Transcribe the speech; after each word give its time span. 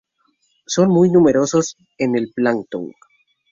Son 0.65 0.89
muy 0.89 1.11
numerosos 1.11 1.77
en 1.99 2.15
el 2.17 2.31
plancton. 2.33 2.91